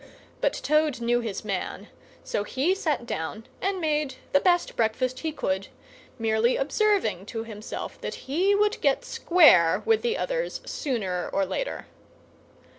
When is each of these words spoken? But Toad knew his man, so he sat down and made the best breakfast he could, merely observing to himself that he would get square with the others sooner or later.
But 0.41 0.53
Toad 0.53 0.99
knew 0.99 1.19
his 1.19 1.45
man, 1.45 1.87
so 2.23 2.43
he 2.43 2.73
sat 2.73 3.05
down 3.05 3.45
and 3.61 3.79
made 3.79 4.15
the 4.33 4.39
best 4.39 4.75
breakfast 4.75 5.19
he 5.19 5.31
could, 5.31 5.67
merely 6.17 6.57
observing 6.57 7.27
to 7.27 7.43
himself 7.43 8.01
that 8.01 8.25
he 8.27 8.55
would 8.55 8.81
get 8.81 9.05
square 9.05 9.83
with 9.85 10.01
the 10.01 10.17
others 10.17 10.59
sooner 10.65 11.29
or 11.31 11.45
later. 11.45 11.85